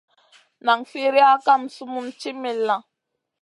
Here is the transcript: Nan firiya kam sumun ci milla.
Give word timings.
Nan 0.65 0.79
firiya 0.91 1.31
kam 1.45 1.61
sumun 1.75 2.07
ci 2.19 2.31
milla. 2.41 2.75